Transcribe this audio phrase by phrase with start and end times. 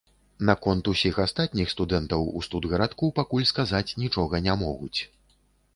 [0.49, 4.97] Наконт усіх астатніх студэнтаў у студгарадку пакуль сказаць нічога не могуць.